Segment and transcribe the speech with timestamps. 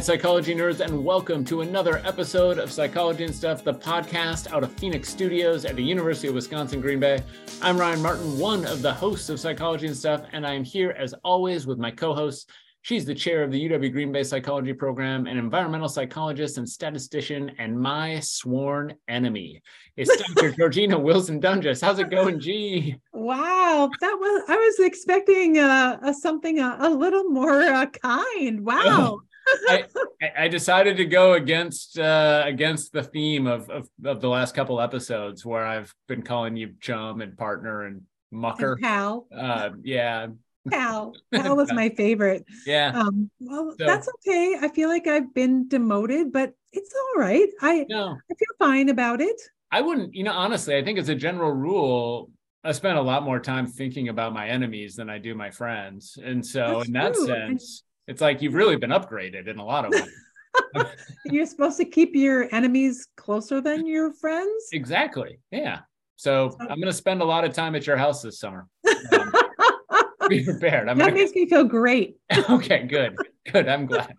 [0.00, 4.64] right, psychology nerds, and welcome to another episode of Psychology and Stuff, the podcast out
[4.64, 7.22] of Phoenix Studios at the University of Wisconsin Green Bay.
[7.60, 11.12] I'm Ryan Martin, one of the hosts of Psychology and Stuff, and I'm here as
[11.22, 12.50] always with my co host.
[12.80, 17.52] She's the chair of the UW Green Bay Psychology Program, an environmental psychologist and statistician,
[17.58, 19.60] and my sworn enemy.
[19.98, 20.52] It's Dr.
[20.52, 21.82] Georjeanna Wilson Doenges.
[21.82, 22.96] How's it going, G?
[23.12, 28.64] Wow, that was I was expecting uh, a something a, a little more uh, kind.
[28.64, 29.20] Wow.
[29.68, 29.84] I,
[30.36, 34.80] I decided to go against uh, against the theme of, of, of the last couple
[34.80, 38.72] episodes where I've been calling you chum and partner and mucker.
[38.72, 39.26] And pal.
[39.34, 40.28] Uh, yeah.
[40.68, 41.14] Pal.
[41.34, 42.44] Pal was my favorite.
[42.66, 42.92] Yeah.
[42.94, 44.56] Um, well, so, that's okay.
[44.60, 47.48] I feel like I've been demoted, but it's all right.
[47.60, 48.08] I no.
[48.08, 49.40] I feel fine about it.
[49.72, 52.30] I wouldn't, you know, honestly, I think as a general rule,
[52.62, 56.18] I spend a lot more time thinking about my enemies than I do my friends.
[56.22, 57.26] And so that's in that true.
[57.26, 60.86] sense, it's like you've really been upgraded in a lot of ways.
[61.26, 64.64] You're supposed to keep your enemies closer than your friends.
[64.72, 65.38] Exactly.
[65.52, 65.80] Yeah.
[66.16, 68.66] So I'm going to spend a lot of time at your house this summer.
[69.12, 69.32] Um,
[70.28, 70.88] be prepared.
[70.88, 71.14] I'm that gonna...
[71.14, 72.16] makes me feel great.
[72.50, 73.14] okay, good,
[73.50, 73.68] good.
[73.68, 74.12] I'm glad.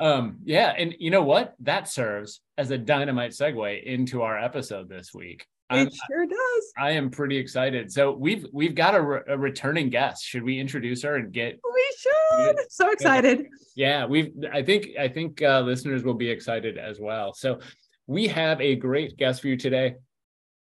[0.00, 1.54] um, yeah, and you know what?
[1.60, 5.46] That serves as a dynamite segue into our episode this week.
[5.70, 6.72] It sure does.
[6.78, 7.92] I am pretty excited.
[7.92, 10.24] So we've we've got a, re- a returning guest.
[10.24, 11.58] Should we introduce her and get?
[11.62, 12.56] We should.
[12.56, 13.46] Get, so excited.
[13.76, 14.32] Yeah, we've.
[14.52, 17.34] I think I think uh, listeners will be excited as well.
[17.34, 17.60] So
[18.06, 19.96] we have a great guest for you today.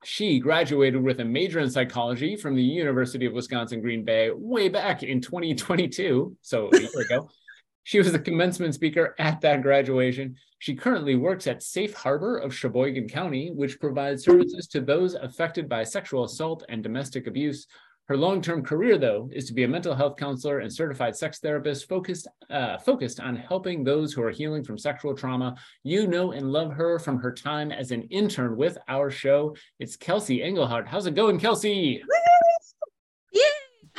[0.03, 4.69] She graduated with a major in psychology from the University of Wisconsin Green Bay way
[4.69, 7.29] back in 2022, so a year ago.
[7.83, 10.35] She was the commencement speaker at that graduation.
[10.59, 15.67] She currently works at Safe Harbor of Sheboygan County, which provides services to those affected
[15.67, 17.67] by sexual assault and domestic abuse.
[18.07, 21.87] Her long-term career, though, is to be a mental health counselor and certified sex therapist
[21.87, 25.55] focused uh, focused on helping those who are healing from sexual trauma.
[25.83, 29.55] You know and love her from her time as an intern with our show.
[29.79, 30.87] It's Kelsi Engelhardt.
[30.87, 32.01] How's it going, Kelsi?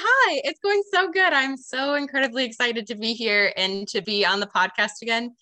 [0.06, 1.32] Hi, it's going so good.
[1.32, 5.34] I'm so incredibly excited to be here and to be on the podcast again.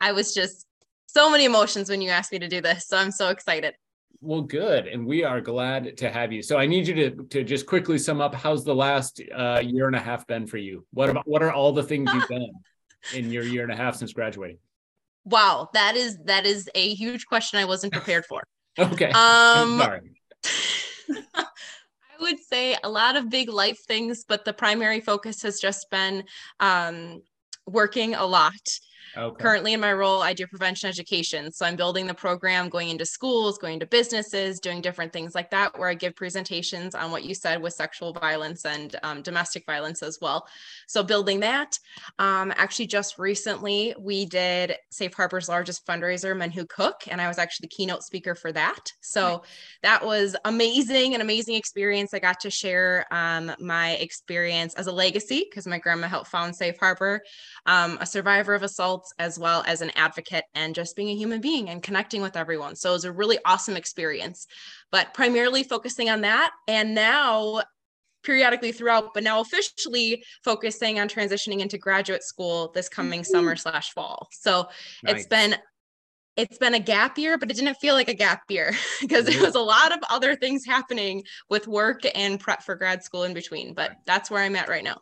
[0.00, 0.66] I was just
[1.06, 2.86] so many emotions when you asked me to do this.
[2.86, 3.74] So I'm so excited.
[4.22, 4.86] Well, good.
[4.86, 6.42] And we are glad to have you.
[6.42, 9.86] So I need you to, to just quickly sum up how's the last uh, year
[9.86, 10.86] and a half been for you?
[10.94, 12.48] What about what are all the things you've done
[13.12, 14.58] in your year and a half since graduating?
[15.26, 18.42] Wow, that is that is a huge question I wasn't prepared for.
[18.78, 19.10] okay.
[19.10, 20.00] Um sorry.
[22.18, 25.86] I would say a lot of big life things, but the primary focus has just
[25.90, 26.24] been
[26.60, 27.22] um,
[27.66, 28.52] working a lot
[29.16, 29.42] Okay.
[29.42, 31.50] Currently, in my role, I do prevention education.
[31.52, 35.50] So I'm building the program, going into schools, going to businesses, doing different things like
[35.50, 39.64] that, where I give presentations on what you said with sexual violence and um, domestic
[39.64, 40.46] violence as well.
[40.86, 41.78] So building that.
[42.18, 47.28] Um, actually, just recently, we did Safe Harbor's largest fundraiser, Men Who Cook, and I
[47.28, 48.92] was actually the keynote speaker for that.
[49.00, 49.42] So
[49.82, 52.12] that was amazing, an amazing experience.
[52.12, 56.54] I got to share um, my experience as a legacy because my grandma helped found
[56.54, 57.22] Safe Harbor,
[57.66, 61.40] um, a survivor of assault as well as an advocate and just being a human
[61.40, 62.76] being and connecting with everyone.
[62.76, 64.46] So it was a really awesome experience,
[64.90, 66.52] but primarily focusing on that.
[66.68, 67.62] And now
[68.22, 73.32] periodically throughout, but now officially focusing on transitioning into graduate school this coming mm-hmm.
[73.32, 74.28] summer slash fall.
[74.32, 74.68] So
[75.04, 75.16] nice.
[75.16, 75.56] it's been
[76.36, 79.42] it's been a gap year, but it didn't feel like a gap year because there
[79.42, 83.32] was a lot of other things happening with work and prep for grad school in
[83.32, 83.72] between.
[83.72, 85.00] But that's where I'm at right now.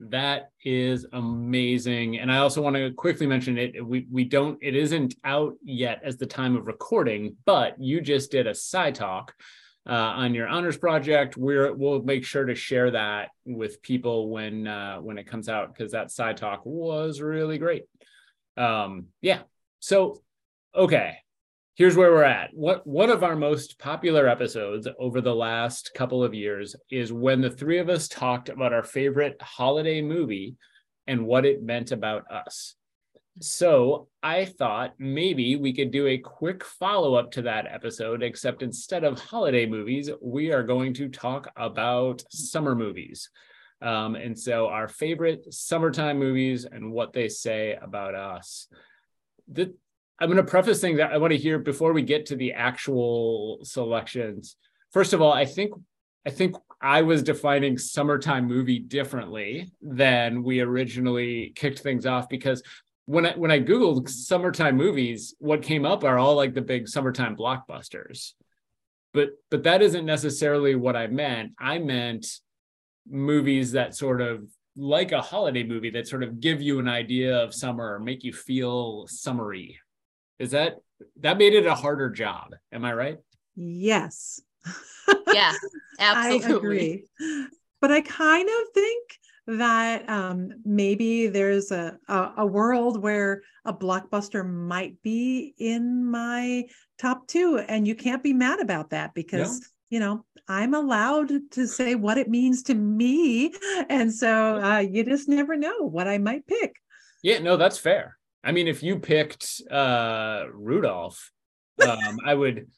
[0.00, 2.18] That is amazing.
[2.18, 3.84] And I also want to quickly mention it.
[3.84, 8.30] We we don't, it isn't out yet as the time of recording, but you just
[8.30, 9.34] did a side talk
[9.88, 11.36] uh, on your honors project.
[11.36, 15.74] We're we'll make sure to share that with people when uh, when it comes out
[15.74, 17.84] because that side talk was really great.
[18.56, 19.40] Um, yeah.
[19.80, 20.22] So
[20.74, 21.18] okay
[21.78, 22.50] here's where we're at.
[22.52, 27.40] What one of our most popular episodes over the last couple of years is when
[27.40, 30.56] the three of us talked about our favorite holiday movie
[31.06, 32.74] and what it meant about us.
[33.40, 38.64] So I thought maybe we could do a quick follow up to that episode, except
[38.64, 43.30] instead of holiday movies, we are going to talk about summer movies.
[43.80, 48.66] Um, and so our favorite summertime movies and what they say about us.
[49.46, 49.72] The,
[50.20, 52.52] I'm going to preface things that I want to hear before we get to the
[52.52, 54.56] actual selections.
[54.92, 55.72] First of all, I think
[56.26, 62.62] I think I was defining summertime movie differently than we originally kicked things off because
[63.06, 66.88] when I when I googled summertime movies, what came up are all like the big
[66.88, 68.32] summertime blockbusters.
[69.14, 71.52] But but that isn't necessarily what I meant.
[71.58, 72.26] I meant
[73.08, 74.44] movies that sort of
[74.76, 78.22] like a holiday movie that sort of give you an idea of summer or make
[78.22, 79.78] you feel summery.
[80.38, 80.78] Is that
[81.20, 82.54] that made it a harder job?
[82.72, 83.18] Am I right?
[83.56, 84.40] Yes.
[85.32, 85.52] yeah,
[85.98, 86.46] absolutely.
[86.46, 87.04] I agree.
[87.80, 93.72] But I kind of think that um, maybe there's a, a, a world where a
[93.72, 96.64] blockbuster might be in my
[96.98, 101.66] top two, and you can't be mad about that because you know I'm allowed to
[101.66, 103.54] say what it means to me,
[103.88, 106.76] and so uh, you just never know what I might pick.
[107.22, 108.17] Yeah, no, that's fair.
[108.44, 111.30] I mean, if you picked uh, Rudolph,
[111.86, 112.68] um, I would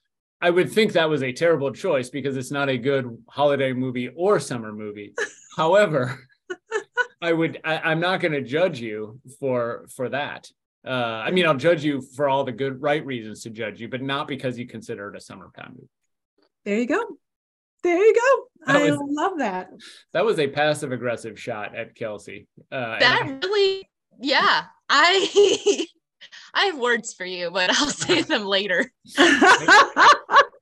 [0.40, 4.08] I would think that was a terrible choice because it's not a good holiday movie
[4.08, 5.14] or summer movie.
[5.56, 6.18] However,
[7.22, 10.48] I would I, am not going to judge you for for that.
[10.86, 13.88] Uh, I mean, I'll judge you for all the good right reasons to judge you,
[13.88, 15.90] but not because you consider it a summertime movie.
[16.64, 17.04] There you go.
[17.82, 18.72] There you go.
[18.72, 19.70] That I was, love that.
[20.12, 22.46] That was a passive aggressive shot at Kelsi.
[22.72, 23.90] Uh, that I, really,
[24.20, 24.64] yeah.
[24.90, 25.86] I
[26.54, 28.92] I have words for you, but I'll say them later.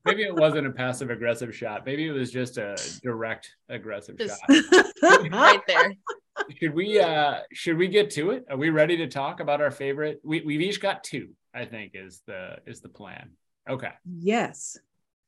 [0.05, 1.85] Maybe it wasn't a passive aggressive shot.
[1.85, 4.87] Maybe it was just a direct aggressive just shot.
[5.33, 5.95] right there.
[6.61, 8.45] Should we uh should we get to it?
[8.51, 10.21] Are we ready to talk about our favorite?
[10.23, 13.31] We we've each got two, I think is the is the plan.
[13.69, 13.91] Okay.
[14.05, 14.79] Yes.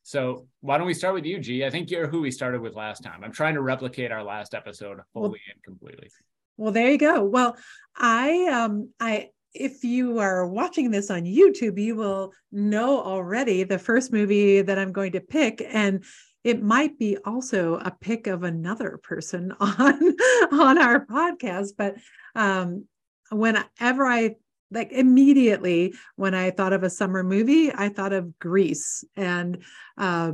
[0.02, 1.64] So why don't we start with you, G?
[1.64, 3.22] I think you're who we started with last time.
[3.22, 6.08] I'm trying to replicate our last episode fully well, and completely.
[6.56, 7.24] Well, there you go.
[7.24, 7.56] Well,
[7.96, 13.78] I um I if you are watching this on YouTube, you will know already the
[13.78, 15.62] first movie that I'm going to pick.
[15.66, 16.04] And
[16.44, 20.16] it might be also a pick of another person on
[20.52, 21.70] on our podcast.
[21.76, 21.96] But
[22.34, 22.86] um,
[23.30, 24.36] whenever I
[24.70, 29.04] like immediately when I thought of a summer movie, I thought of Grease.
[29.16, 29.64] And
[29.98, 30.32] uh,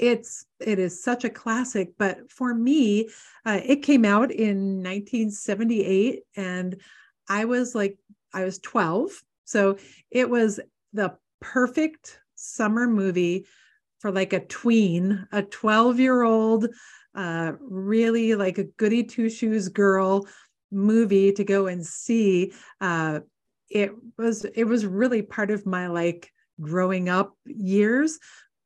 [0.00, 3.08] it's it is such a classic but for me
[3.44, 6.80] uh, it came out in 1978 and
[7.28, 7.98] i was like
[8.32, 9.22] I was 12.
[9.44, 9.78] So
[10.10, 10.60] it was
[10.92, 13.46] the perfect summer movie
[13.98, 16.68] for like a tween, a 12 year old,
[17.14, 20.26] uh, really like a goody two shoes girl
[20.70, 22.52] movie to go and see.
[22.80, 23.20] Uh,
[23.68, 28.18] it was it was really part of my like growing up years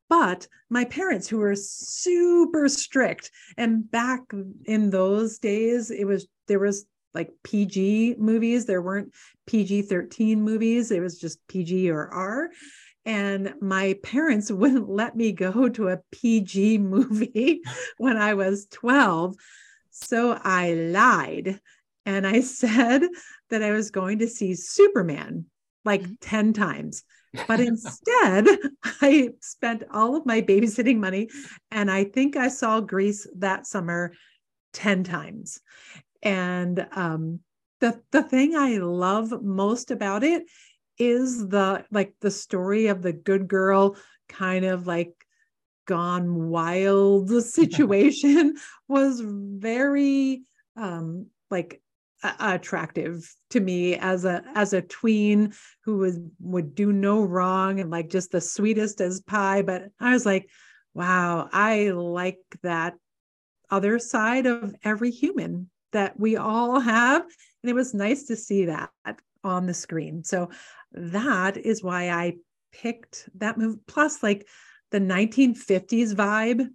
[0.09, 4.21] but my parents who were super strict and back
[4.65, 6.85] in those days it was there was
[7.15, 8.65] like PG movies.
[8.65, 9.13] There weren't
[9.47, 12.49] PG 13 movies, it was just PG or R.
[13.05, 17.61] And my parents wouldn't let me go to a PG movie
[17.97, 19.35] when I was 12.
[19.89, 21.59] So I lied
[22.05, 23.03] and I said
[23.49, 25.45] that I was going to see Superman
[25.85, 26.13] like mm-hmm.
[26.21, 27.03] 10 times.
[27.47, 28.47] But instead,
[29.01, 31.29] I spent all of my babysitting money
[31.71, 34.13] and I think I saw Grease that summer
[34.73, 35.59] 10 times.
[36.21, 37.39] And um,
[37.79, 40.43] the the thing I love most about it
[40.97, 43.97] is the like the story of the good girl
[44.29, 45.13] kind of like
[45.85, 48.55] gone wild situation
[48.87, 50.41] was very
[50.75, 51.81] um like
[52.23, 55.53] attractive to me as a as a tween
[55.83, 60.11] who was would do no wrong and like just the sweetest as pie but i
[60.11, 60.49] was like
[60.95, 62.95] wow i like that
[63.69, 67.21] other side of every human that we all have.
[67.21, 68.91] And it was nice to see that
[69.43, 70.23] on the screen.
[70.23, 70.49] So
[70.93, 72.35] that is why I
[72.71, 74.47] picked that move Plus, like
[74.91, 76.67] the 1950s vibe,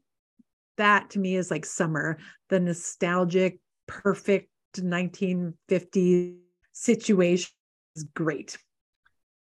[0.77, 2.19] that to me is like summer,
[2.49, 6.37] the nostalgic, perfect 1950s
[6.73, 7.51] situation
[7.97, 8.57] is great.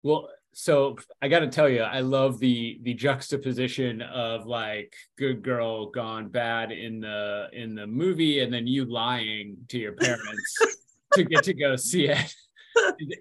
[0.02, 5.42] Well, so I got to tell you, I love the the juxtaposition of like good
[5.42, 10.58] girl gone bad in the in the movie, and then you lying to your parents
[11.14, 12.34] to get to go see it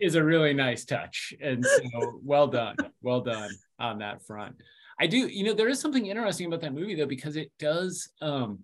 [0.02, 1.34] is a really nice touch.
[1.42, 3.50] And so, well done, well done
[3.80, 4.56] on that front.
[5.00, 8.10] I do, you know, there is something interesting about that movie though, because it does,
[8.22, 8.60] um,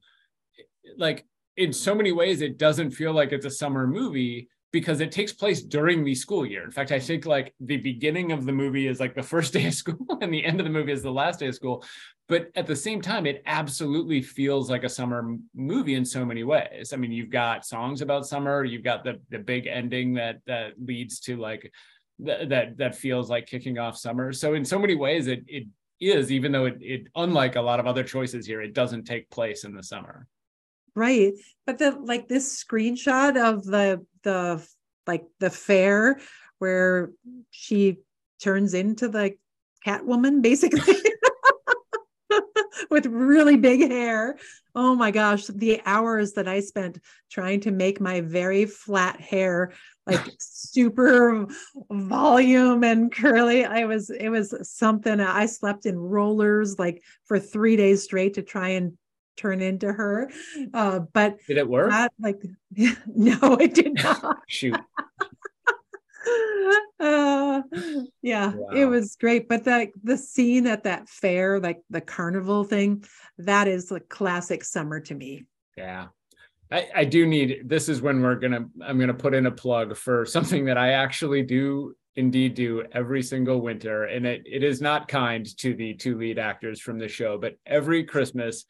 [0.98, 1.26] like
[1.58, 5.34] in so many ways, it doesn't feel like it's a summer movie because it takes
[5.34, 6.64] place during the school year.
[6.64, 9.68] In fact, I think like the beginning of the movie is like the first day
[9.68, 11.84] of school and the end of the movie is the last day of school.
[12.30, 16.44] But at the same time, it absolutely feels like a summer movie in so many
[16.44, 16.94] ways.
[16.94, 20.74] I mean, you've got songs about summer, you've got the the big ending that that
[20.82, 21.70] leads to like
[22.26, 24.32] th- that that feels like kicking off summer.
[24.32, 25.68] So in so many ways, it it
[26.00, 29.30] is, even though it, it unlike a lot of other choices here, it doesn't take
[29.30, 30.26] place in the summer.
[30.96, 31.34] Right.
[31.66, 34.66] But the like this screenshot of the the
[35.08, 36.20] like the fair
[36.60, 37.12] where
[37.50, 37.98] she
[38.42, 39.36] turns into the
[39.86, 40.96] Catwoman basically
[42.90, 44.38] with really big hair.
[44.76, 49.74] Oh my gosh, the hours that I spent trying to make my very flat hair
[50.08, 51.48] like super
[51.92, 53.66] volume and curly.
[53.66, 58.42] I was it was something I slept in rollers like for 3 days straight to
[58.42, 58.98] try and
[59.38, 60.30] turn into her.
[60.74, 61.90] Uh, but did it work?
[61.90, 62.42] Not, like
[63.08, 64.40] no, it did not.
[64.48, 64.76] Shoot.
[67.00, 67.62] uh,
[68.22, 68.70] yeah, wow.
[68.74, 69.50] it was great.
[69.50, 73.04] But like the scene at that fair, like the carnival thing,
[73.38, 75.46] that is like classic summer to me.
[75.78, 76.08] Yeah.
[76.72, 79.98] I, I do need this is when we're gonna I'm gonna put in a plug
[79.98, 84.04] for something that I actually do indeed do every single winter.
[84.06, 87.56] And it, it is not kind to the two lead actors from the show, but
[87.66, 88.66] every Christmas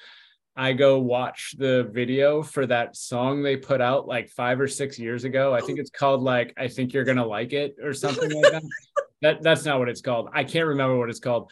[0.55, 5.00] I go watch the video for that song they put out like five or six
[5.00, 5.53] years ago.
[5.53, 5.81] I think oh.
[5.81, 8.63] it's called like I think you're gonna like it or something like that.
[9.22, 10.29] that that's not what it's called.
[10.34, 11.51] I can't remember what it's called.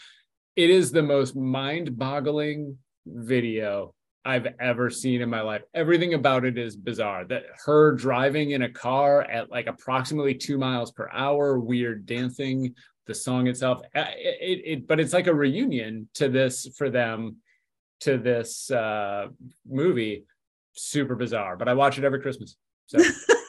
[0.55, 3.93] It is the most mind-boggling video
[4.25, 5.61] I've ever seen in my life.
[5.73, 7.23] Everything about it is bizarre.
[7.23, 12.75] That her driving in a car at like approximately two miles per hour, weird dancing,
[13.07, 13.81] the song itself.
[13.95, 17.37] Uh, it, it, it but it's like a reunion to this for them
[18.01, 19.27] to this uh,
[19.67, 20.25] movie.
[20.73, 22.55] Super bizarre, but I watch it every Christmas.
[22.87, 22.99] So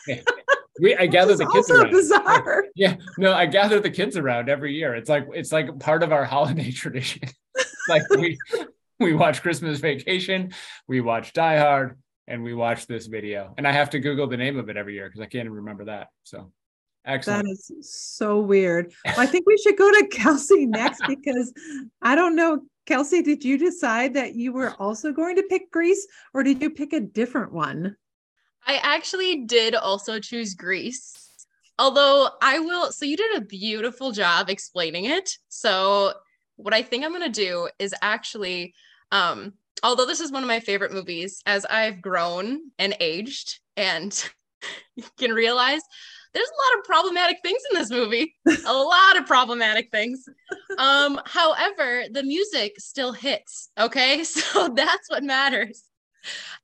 [0.07, 0.21] yeah.
[0.81, 1.91] we I gather the kids around.
[1.91, 2.65] Bizarre.
[2.75, 4.95] Yeah, no, I gather the kids around every year.
[4.95, 7.23] It's like it's like part of our holiday tradition.
[7.89, 8.39] like we
[8.99, 10.53] we watch Christmas Vacation,
[10.89, 13.55] we watch Die Hard, and we watch this video.
[13.59, 15.57] And I have to Google the name of it every year because I can't even
[15.57, 16.09] remember that.
[16.25, 16.51] So
[17.05, 17.45] Excellent.
[17.45, 18.93] That is so weird.
[19.07, 21.53] I think we should go to Kelsi next because
[22.03, 22.61] I don't know.
[22.87, 26.71] Kelsi, did you decide that you were also going to pick Grease or did you
[26.71, 27.97] pick a different one?
[28.67, 31.17] I actually did also choose Grease.
[31.79, 35.31] Although I will, so you did a beautiful job explaining it.
[35.49, 36.13] So,
[36.57, 38.75] what I think I'm going to do is actually,
[39.13, 44.13] um, although this is one of my favorite movies, as I've grown and aged and
[45.19, 45.81] can realize
[46.33, 48.35] there's a lot of problematic things in this movie.
[48.67, 50.25] A lot of problematic things.
[50.79, 54.25] Um however the music still hits okay?
[54.25, 55.85] So that's what matters.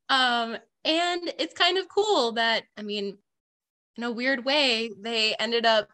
[0.08, 3.18] Um and it's kind of cool that i mean
[3.96, 5.88] in a weird way they ended up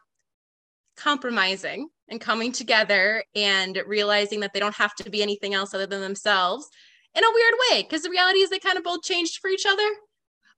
[0.97, 5.87] compromising and coming together and realizing that they don't have to be anything else other
[5.87, 6.69] than themselves
[7.15, 9.67] in a weird way because the reality is they kind of both changed for each
[9.67, 9.89] other.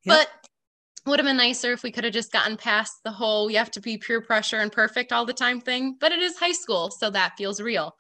[0.07, 0.19] Yep.
[0.19, 0.44] but
[1.07, 3.71] would have been nicer if we could have just gotten past the whole you have
[3.71, 6.91] to be pure pressure and perfect all the time thing but it is high school
[6.91, 7.95] so that feels real.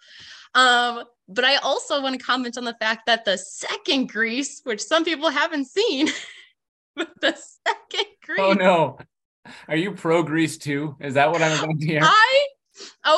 [0.55, 4.83] Um, but i also want to comment on the fact that the second grease which
[4.83, 6.09] some people haven't seen
[6.97, 8.99] but the second grease oh no.
[9.69, 10.97] Are you pro grease too?
[11.01, 12.01] Is that what i'm about to hear?
[12.03, 12.47] I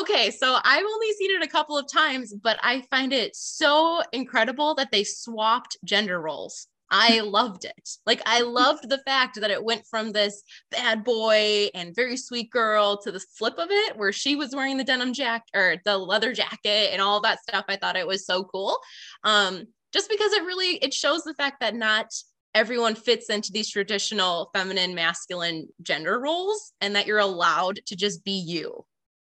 [0.00, 4.02] okay so i've only seen it a couple of times but i find it so
[4.12, 7.88] incredible that they swapped gender roles I loved it.
[8.06, 12.50] Like I loved the fact that it went from this bad boy and very sweet
[12.50, 15.98] girl to the flip of it where she was wearing the denim jacket or the
[15.98, 17.64] leather jacket and all that stuff.
[17.68, 18.78] I thought it was so cool.
[19.24, 22.06] Um just because it really it shows the fact that not
[22.54, 28.24] everyone fits into these traditional feminine masculine gender roles and that you're allowed to just
[28.24, 28.84] be you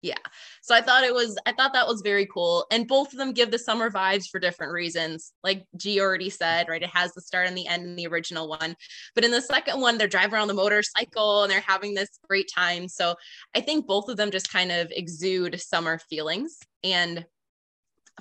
[0.03, 0.15] yeah.
[0.61, 2.67] So i thought it was i thought that was very cool.
[2.69, 5.31] And both of them give the summer vibes for different reasons.
[5.43, 8.47] Like g already said right it has the start and the end in the original
[8.49, 8.75] one.
[9.15, 12.51] But in the second one they're driving around the motorcycle and they're having this great
[12.53, 12.87] time.
[12.87, 13.15] So
[13.55, 16.59] i think both of them just kind of exude summer feelings.
[16.83, 17.25] And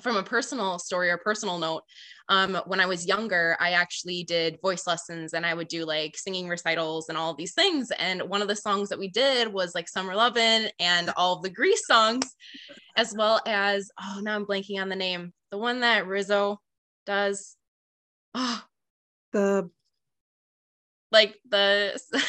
[0.01, 1.83] from a personal story or personal note,
[2.29, 6.17] um, when I was younger, I actually did voice lessons and I would do like
[6.17, 7.91] singing recitals and all these things.
[7.99, 11.43] And one of the songs that we did was like Summer Lovin' and all of
[11.43, 12.35] the Grease songs,
[12.95, 16.59] as well as, oh, now I'm blanking on the name, the one that Rizzo
[17.05, 17.55] does.
[18.33, 18.63] Oh,
[19.31, 19.69] the
[21.11, 21.99] like the.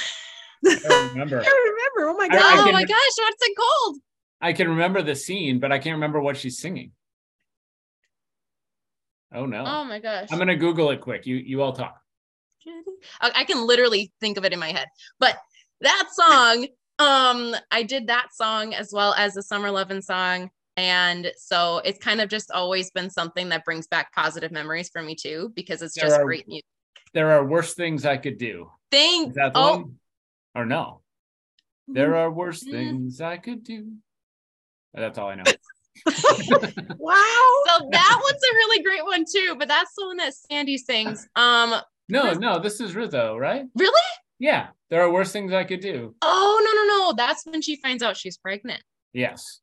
[0.66, 1.40] I remember.
[1.40, 2.10] I remember.
[2.10, 2.58] Oh my god!
[2.58, 3.12] I, I oh my gosh!
[3.18, 3.96] What's it called?
[4.40, 6.92] I can remember the scene, but I can't remember what she's singing.
[9.34, 9.64] Oh no.
[9.66, 10.28] Oh my gosh.
[10.30, 11.26] I'm gonna Google it quick.
[11.26, 12.00] You you all talk.
[13.20, 14.88] I can literally think of it in my head.
[15.20, 15.36] But
[15.82, 16.66] that song,
[16.98, 20.50] um, I did that song as well as the Summer Lovin' song.
[20.76, 25.02] And so it's kind of just always been something that brings back positive memories for
[25.02, 26.64] me too, because it's there just are, great music.
[27.12, 28.70] There are worse things I could do.
[28.90, 29.70] Is that the oh.
[29.76, 29.98] one?
[30.54, 31.02] Or no?
[31.86, 32.72] There are worse mm-hmm.
[32.72, 33.92] things I could do.
[34.94, 35.44] That's all I know.
[36.06, 37.50] wow.
[37.66, 41.26] So that one's a really great one too, but that's the one that Sandy sings.
[41.36, 41.74] Um
[42.08, 43.64] No, no, this is Rizzo, right?
[43.74, 44.10] Really?
[44.38, 44.68] Yeah.
[44.90, 46.14] There are worse things I could do.
[46.22, 47.14] Oh, no, no, no.
[47.16, 48.82] That's when she finds out she's pregnant.
[49.12, 49.60] Yes.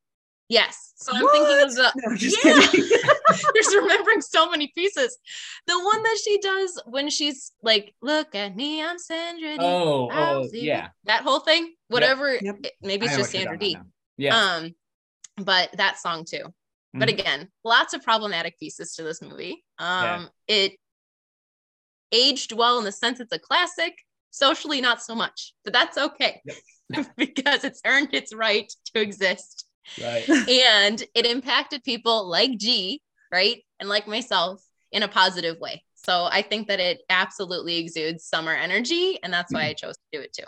[0.49, 0.91] Yes.
[0.97, 2.59] So I'm thinking of the no, just yeah.
[3.55, 5.17] just remembering so many pieces.
[5.65, 10.49] The one that she does when she's like, "Look at me, I'm Sandra." Oh, oh,
[10.51, 10.89] yeah.
[11.05, 12.33] That whole thing, whatever.
[12.33, 12.43] Yep.
[12.43, 12.73] Yep.
[12.81, 13.77] Maybe it's just Sandra Dee.
[14.17, 14.35] Yeah.
[14.35, 14.75] Um,
[15.37, 16.37] but that song too.
[16.37, 16.99] Mm-hmm.
[16.99, 19.63] But again, lots of problematic pieces to this movie.
[19.79, 20.55] Um, yeah.
[20.55, 20.71] it
[22.11, 23.93] aged well in the sense it's a classic.
[24.33, 26.41] Socially, not so much, but that's okay
[27.17, 29.65] because it's earned its right to exist
[30.01, 30.27] Right.
[30.49, 33.63] and it impacted people like G, right?
[33.79, 35.83] And like myself in a positive way.
[35.95, 39.19] So I think that it absolutely exudes summer energy.
[39.21, 40.43] And that's why I chose to do it too.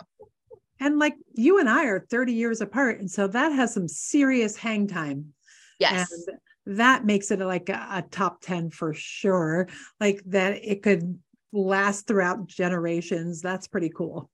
[0.80, 2.98] And like you and I are 30 years apart.
[2.98, 5.32] And so that has some serious hang time.
[5.78, 6.10] Yes.
[6.10, 9.68] And that makes it like a, a top 10 for sure.
[10.00, 11.18] Like that it could
[11.52, 13.40] last throughout generations.
[13.40, 14.30] That's pretty cool.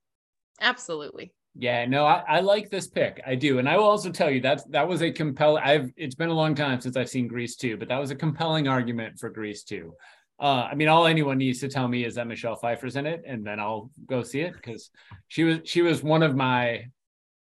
[0.60, 1.32] Absolutely.
[1.56, 3.20] Yeah, no, I, I, like this pick.
[3.26, 3.58] I do.
[3.58, 6.34] And I will also tell you that that was a compelling I've it's been a
[6.34, 9.64] long time since I've seen Grease 2, but that was a compelling argument for Grease
[9.64, 9.92] 2.
[10.40, 13.22] Uh, I mean, all anyone needs to tell me is that Michelle Pfeiffer's in it,
[13.26, 14.90] and then I'll go see it because
[15.28, 16.86] she was she was one of my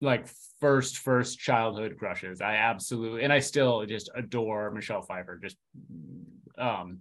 [0.01, 0.27] like
[0.61, 2.41] first first childhood crushes.
[2.41, 5.39] I absolutely and I still just adore Michelle Pfeiffer.
[5.41, 5.57] Just
[6.59, 6.99] um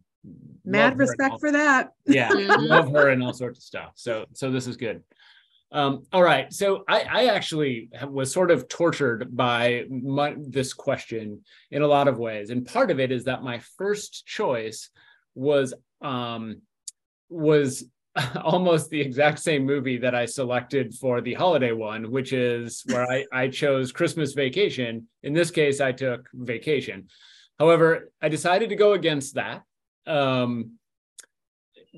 [0.63, 1.93] mad respect for that.
[2.05, 3.91] Yeah, love her and all sorts of stuff.
[3.95, 5.03] So so this is good.
[5.71, 6.53] Um, all right.
[6.53, 12.07] So I, I actually was sort of tortured by my, this question in a lot
[12.07, 12.51] of ways.
[12.51, 14.89] And part of it is that my first choice
[15.37, 16.61] was um,
[17.29, 17.85] was
[18.43, 23.09] almost the exact same movie that I selected for the holiday one, which is where
[23.09, 25.07] I, I chose Christmas Vacation.
[25.23, 27.07] In this case, I took Vacation.
[27.59, 29.63] However, I decided to go against that.
[30.05, 30.77] Um,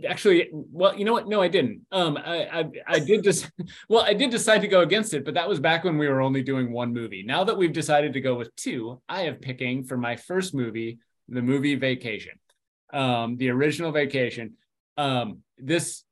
[0.08, 3.52] actually well you know what no i didn't um i i, I did just
[3.90, 6.22] well i did decide to go against it but that was back when we were
[6.22, 9.84] only doing one movie now that we've decided to go with two i have picking
[9.84, 12.32] for my first movie the movie vacation
[12.94, 14.54] um the original vacation.
[14.98, 16.04] Um this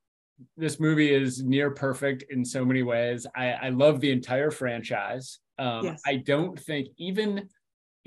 [0.56, 3.26] this movie is near perfect in so many ways.
[3.36, 5.40] I i love the entire franchise.
[5.60, 6.02] Um yes.
[6.06, 7.50] i don't think even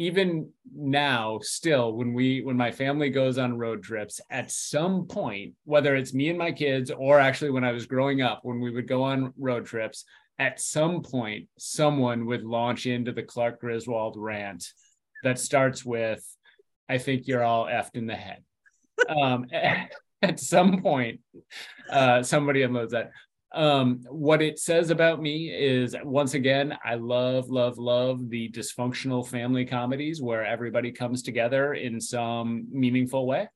[0.00, 5.52] even now still when we when my family goes on road trips at some point
[5.64, 8.70] whether it's me and my kids or actually when i was growing up when we
[8.70, 10.06] would go on road trips
[10.38, 14.72] at some point someone would launch into the clark griswold rant
[15.22, 16.24] that starts with
[16.88, 18.42] i think you're all effed in the head
[19.08, 19.46] um,
[20.22, 21.20] at some point
[21.90, 23.10] uh, somebody unloads that
[23.52, 29.26] um, what it says about me is once again, I love, love, love the dysfunctional
[29.26, 33.48] family comedies where everybody comes together in some meaningful way.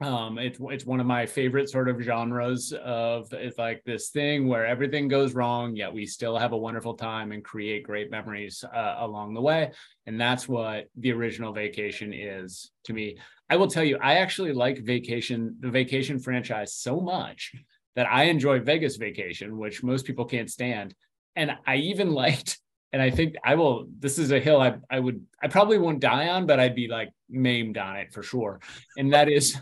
[0.00, 4.48] Um, it's it's one of my favorite sort of genres of it's like this thing
[4.48, 8.64] where everything goes wrong, yet we still have a wonderful time and create great memories
[8.74, 9.70] uh, along the way.
[10.06, 13.18] And that's what the original Vacation is to me.
[13.50, 17.52] I will tell you, I actually like Vacation, the Vacation franchise so much
[17.96, 20.94] that I enjoy Vegas vacation, which most people can't stand.
[21.36, 22.58] And I even liked,
[22.92, 26.00] and I think I will, this is a hill I, I would, I probably won't
[26.00, 28.60] die on, but I'd be like maimed on it for sure.
[28.96, 29.56] And that is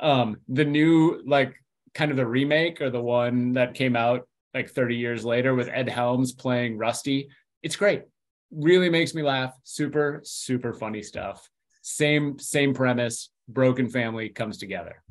[0.00, 1.54] um the new, like
[1.94, 5.68] kind of the remake or the one that came out like 30 years later with
[5.68, 7.28] Ed Helms playing Rusty.
[7.62, 8.02] It's great.
[8.50, 9.52] Really makes me laugh.
[9.64, 11.48] Super, super funny stuff.
[11.88, 13.30] Same, same premise.
[13.48, 15.02] Broken family comes together.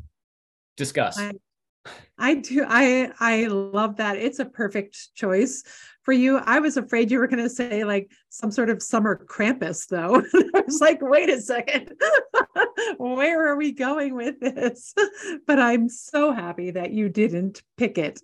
[0.78, 1.18] Discuss.
[1.18, 1.32] I,
[2.20, 2.64] I do.
[2.68, 4.18] I I love that.
[4.18, 5.64] It's a perfect choice
[6.04, 6.38] for you.
[6.38, 10.18] I was afraid you were going to say like some sort of summer Krampus, though.
[10.56, 11.94] I was like, wait a second,
[12.98, 14.94] where are we going with this?
[15.48, 18.22] But I'm so happy that you didn't pick it.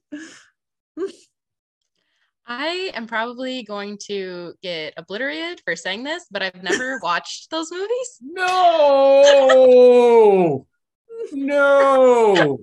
[2.45, 7.71] I am probably going to get obliterated for saying this, but I've never watched those
[7.71, 8.19] movies.
[11.31, 12.59] No, no no.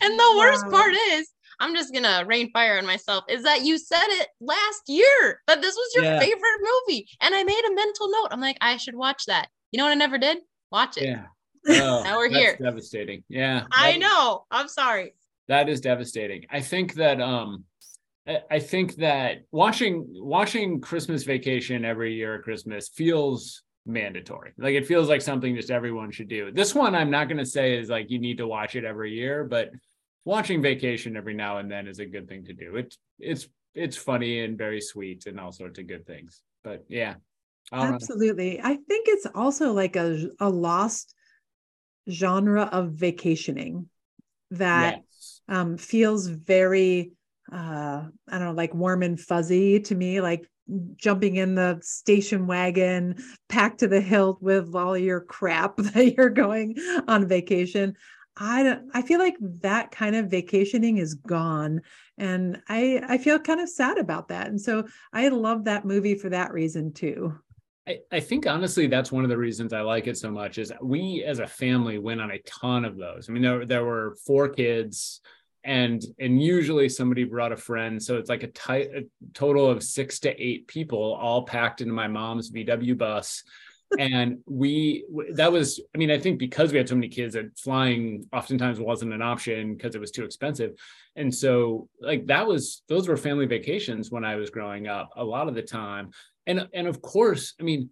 [0.00, 0.72] and the worst wow.
[0.72, 3.24] part is, I'm just gonna rain fire on myself.
[3.28, 6.18] Is that you said it last year that this was your yeah.
[6.18, 8.28] favorite movie, and I made a mental note.
[8.30, 9.48] I'm like, I should watch that.
[9.70, 10.38] You know what I never did?
[10.70, 11.04] Watch it.
[11.04, 11.26] Yeah.
[11.68, 12.56] Oh, now we're here.
[12.62, 13.24] Devastating.
[13.28, 13.64] Yeah.
[13.72, 14.44] I know.
[14.52, 15.14] I'm sorry.
[15.48, 16.44] That is devastating.
[16.48, 17.64] I think that um
[18.50, 24.52] I think that watching watching Christmas Vacation every year at Christmas feels mandatory.
[24.58, 26.50] Like it feels like something just everyone should do.
[26.50, 29.12] This one I'm not going to say is like you need to watch it every
[29.12, 29.70] year, but
[30.24, 32.76] watching Vacation every now and then is a good thing to do.
[32.76, 36.42] It's it's it's funny and very sweet and all sorts of good things.
[36.64, 37.14] But yeah.
[37.72, 38.60] Absolutely.
[38.60, 41.14] I think it's also like a a lost
[42.10, 43.88] genre of vacationing
[44.52, 45.40] that yes.
[45.48, 47.12] um feels very
[47.52, 50.48] uh I don't know like warm and fuzzy to me like
[50.96, 53.16] jumping in the station wagon
[53.48, 57.94] packed to the hilt with all your crap that you're going on vacation
[58.36, 61.80] i don't i feel like that kind of vacationing is gone
[62.18, 66.14] and i i feel kind of sad about that and so i love that movie
[66.14, 67.32] for that reason too
[67.88, 70.72] I, I think honestly that's one of the reasons I like it so much is
[70.82, 73.28] we as a family went on a ton of those.
[73.28, 75.20] I mean there there were four kids
[75.66, 78.00] and and usually somebody brought a friend.
[78.00, 79.02] So it's like a,
[79.34, 83.42] total of 6 to 8 people all packed into my mom's VW bus.
[84.00, 87.56] And we that was i mean i think because we had so many kids that
[87.56, 90.72] flying oftentimes wasn't an option because it was too expensive.
[91.14, 95.22] And so like that was those were family vacations when i was growing up a
[95.22, 96.10] lot of the time.
[96.48, 97.88] And and of course i mean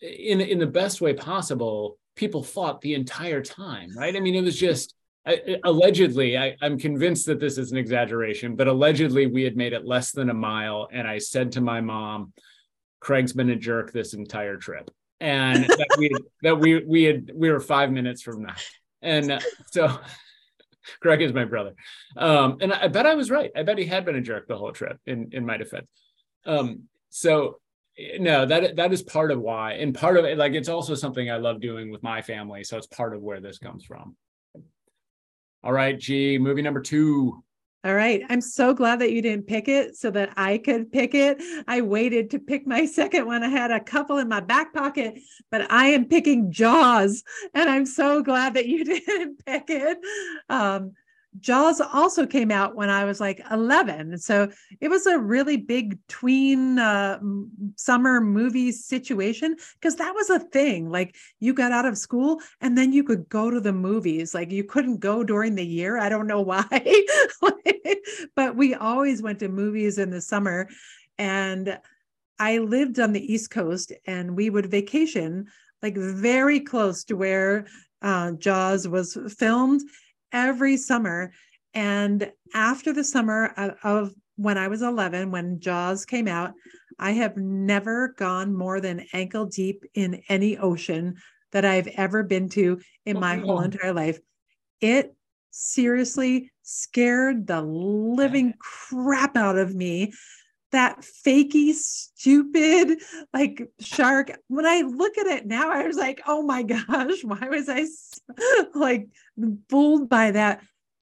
[0.00, 4.14] in in the best way possible people fought the entire time right?
[4.14, 4.94] I mean it was just
[5.26, 9.72] I, allegedly I, i'm convinced that this is an exaggeration but allegedly we had made
[9.72, 12.32] it less than a mile and i said to my mom
[13.00, 16.10] craig's been a jerk this entire trip and that we
[16.42, 18.62] that we we had we were five minutes from that.
[19.02, 19.98] And uh, so
[21.00, 21.74] craig is my brother.
[22.16, 23.50] Um and i bet i was right.
[23.56, 25.86] I bet he had been a jerk the whole trip in in my defense.
[26.44, 27.58] Um so
[28.18, 31.30] no that that is part of why and part of it like it's also something
[31.30, 34.14] i love doing with my family so it's part of where this comes from
[35.66, 37.42] all right g movie number two
[37.84, 38.24] all right.
[38.28, 41.40] I'm so glad that you didn't pick it so that I could pick it.
[41.68, 43.44] I waited to pick my second one.
[43.44, 45.20] I had a couple in my back pocket,
[45.52, 47.22] but I am picking Jaws.
[47.54, 49.98] And I'm so glad that you didn't pick it.
[50.48, 50.94] Um,
[51.40, 54.18] Jaws also came out when I was like 11.
[54.18, 57.18] So it was a really big tween uh,
[57.76, 60.90] summer movie situation because that was a thing.
[60.90, 64.34] Like you got out of school and then you could go to the movies.
[64.34, 65.98] Like you couldn't go during the year.
[65.98, 66.64] I don't know why,
[68.36, 70.68] but we always went to movies in the summer.
[71.18, 71.78] And
[72.38, 75.46] I lived on the East Coast and we would vacation
[75.82, 77.66] like very close to where
[78.02, 79.82] uh, Jaws was filmed
[80.32, 81.32] every summer.
[81.74, 86.52] And after the summer of when I was 11, when Jaws came out,
[86.98, 91.16] I have never gone more than ankle deep in any ocean
[91.52, 94.18] that I've ever been to in my whole entire life.
[94.80, 95.14] It
[95.50, 100.12] seriously scared the living crap out of me.
[100.76, 103.00] That fakey, stupid,
[103.32, 104.30] like shark.
[104.48, 107.86] When I look at it now, I was like, oh my gosh, why was I
[108.74, 109.08] like
[109.70, 110.60] fooled by that.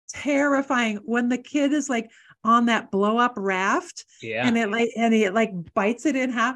[0.10, 1.02] Terrifying.
[1.06, 2.10] When the kid is like
[2.44, 4.48] on that blow up raft yeah.
[4.48, 6.56] and it like and it like bites it in half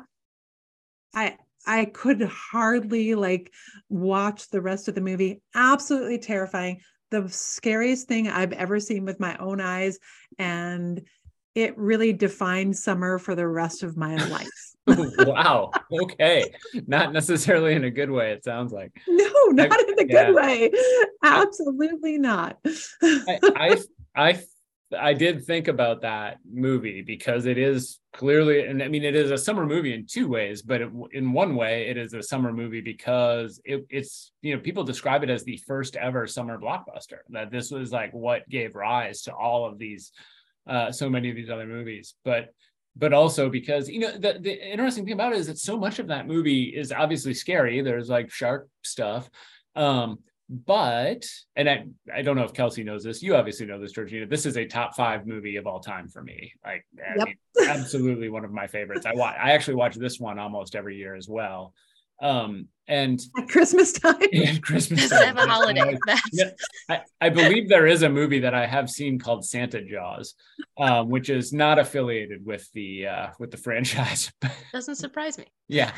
[1.14, 1.36] i
[1.68, 3.52] i could hardly like
[3.90, 5.42] watch the rest of the movie.
[5.54, 6.82] Absolutely terrifying.
[7.12, 10.00] The scariest thing i've ever seen with my own eyes.
[10.40, 11.06] And
[11.56, 15.72] it really defined summer for the rest of my life wow.
[15.92, 16.54] Okay.
[16.88, 18.92] Not necessarily in a good way, it sounds like.
[19.08, 20.26] No, not I, in a yeah.
[20.26, 20.72] good way.
[21.24, 22.58] Absolutely not.
[23.02, 23.78] I, I,
[24.16, 24.44] I
[24.98, 29.32] I did think about that movie because it is clearly, and I mean, it is
[29.32, 32.54] a summer movie in two ways, but it, in one way, it is a summer
[32.54, 37.20] movie because it, it's, you know, people describe it as the first ever summer blockbuster,
[37.30, 40.12] that this was like what gave rise to all of these,
[40.68, 42.16] uh, so many of these other movies.
[42.24, 42.54] But
[42.96, 46.00] but also because you know the, the interesting thing about it is that so much
[46.00, 47.82] of that movie is obviously scary.
[47.82, 49.30] There's like shark stuff.
[49.76, 53.24] Um but and I, I don't know if kelsi knows this.
[53.24, 54.30] You obviously know this georjeanna.
[54.30, 56.54] This is a top five movie of all time for me.
[56.64, 57.26] Like yep.
[57.26, 59.06] mean, absolutely one of my favorites.
[59.06, 61.74] I watch i actually watch this one almost every year as well
[62.24, 64.16] um and at christmas time?
[64.32, 65.36] yeah, christmas time.
[65.36, 65.98] have a holiday
[66.32, 66.50] yeah,
[66.90, 70.34] I, I, believe there is a movie that i have seen called santa jaws
[70.78, 74.32] um, which is not affiliated with the uh with the franchise
[74.72, 75.46] doesn't surprise me.
[75.68, 75.92] Yeah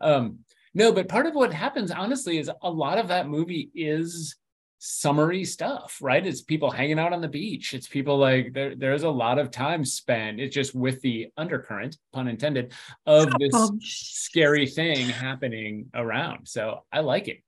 [0.00, 0.38] um
[0.74, 4.36] no but part of what happens honestly is a lot of that movie is
[4.80, 6.26] summery stuff, right?
[6.26, 7.74] It's people hanging out on the beach.
[7.74, 10.40] It's people like there, there's a lot of time spent.
[10.40, 12.72] It's just with the undercurrent, pun intended,
[13.06, 16.48] of this oh, scary thing happening around.
[16.48, 17.42] So I like it.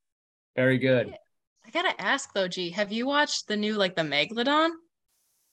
[0.55, 1.17] Very good.
[1.67, 4.71] I gotta ask though, G, have you watched the new like the Megalodon?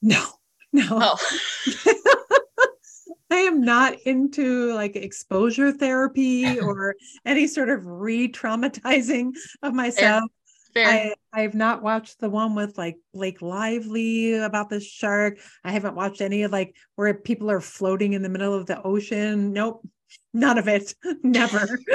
[0.02, 0.26] No,
[0.74, 0.86] no.
[0.92, 1.18] Oh.
[3.32, 10.30] I am not into like exposure therapy or any sort of re-traumatizing of myself.
[10.74, 11.14] Fair.
[11.34, 15.40] I, have not watched the one with like Blake Lively about the shark.
[15.64, 18.82] I haven't watched any of like where people are floating in the middle of the
[18.84, 19.52] ocean.
[19.52, 19.88] Nope,
[20.34, 20.94] none of it.
[21.24, 21.68] Never.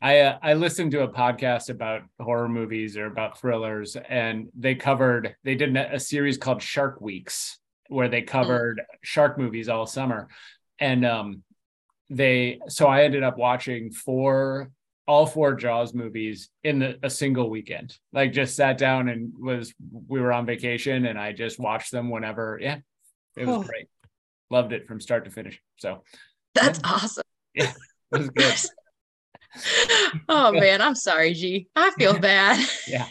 [0.00, 4.74] I uh, I listened to a podcast about horror movies or about thrillers, and they
[4.74, 8.84] covered they did a series called Shark Weeks, where they covered mm.
[9.02, 10.28] shark movies all summer,
[10.78, 11.42] and um,
[12.10, 14.70] they so I ended up watching four
[15.06, 17.96] all four Jaws movies in the, a single weekend.
[18.12, 19.74] Like just sat down and was
[20.08, 22.58] we were on vacation and I just watched them whenever.
[22.60, 22.78] Yeah,
[23.36, 23.62] it was oh.
[23.62, 23.88] great.
[24.50, 25.60] Loved it from start to finish.
[25.76, 26.02] So
[26.54, 26.90] that's yeah.
[26.90, 27.24] awesome.
[27.56, 27.72] Yeah,
[28.10, 28.54] it was good.
[30.28, 31.68] oh man, I'm sorry, G.
[31.76, 32.66] I feel bad.
[32.88, 33.06] yeah.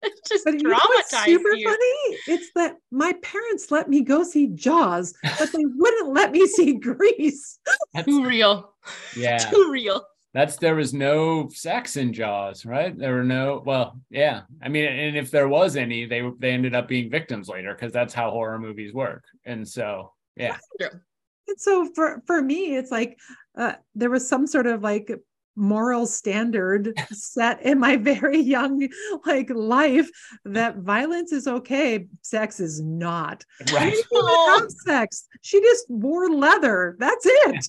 [0.00, 0.78] It's just but you know
[1.24, 1.68] super you.
[1.68, 2.18] funny?
[2.28, 6.74] It's that my parents let me go see Jaws, but they wouldn't let me see
[6.74, 7.58] Grease.
[7.92, 8.72] That's too real.
[9.16, 9.38] Yeah.
[9.38, 10.04] Too real.
[10.38, 12.96] That's there was no sex in Jaws, right?
[12.96, 14.42] There were no well, yeah.
[14.62, 17.92] I mean, and if there was any, they they ended up being victims later because
[17.92, 19.24] that's how horror movies work.
[19.44, 20.56] And so, yeah.
[20.78, 23.18] And so for for me, it's like
[23.58, 25.10] uh, there was some sort of like
[25.56, 28.88] moral standard set in my very young
[29.26, 30.08] like life
[30.44, 37.26] that violence is okay sex is not right have sex she just wore leather that's
[37.26, 37.66] it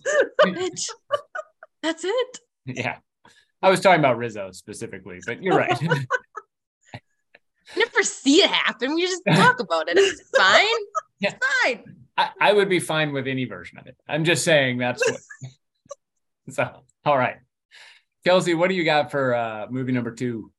[1.81, 2.39] that's it
[2.75, 2.97] yeah
[3.61, 5.81] i was talking about rizzo specifically but you're right
[7.77, 10.65] never see it happen we just talk about it it's fine
[11.19, 11.29] yeah.
[11.29, 14.77] it's fine I, I would be fine with any version of it i'm just saying
[14.77, 15.19] that's what
[16.49, 17.37] so all right
[18.25, 20.51] Kelsi, what do you got for uh, movie number two?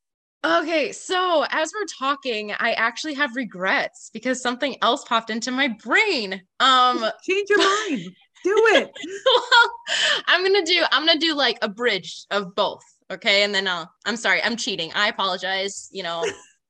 [0.43, 5.69] Okay, so as we're talking, I actually have regrets because something else popped into my
[5.69, 6.41] brain.
[6.61, 8.17] Um change your mind.
[8.45, 8.91] Do it.
[9.35, 12.83] well, I'm gonna do I'm gonna do like a bridge of both.
[13.11, 13.43] Okay.
[13.43, 14.93] And then I'll I'm sorry, I'm cheating.
[14.95, 15.89] I apologize.
[15.93, 16.25] You know,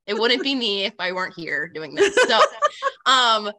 [0.06, 2.14] it wouldn't be me if I weren't here doing this.
[2.14, 2.40] So
[3.06, 3.52] um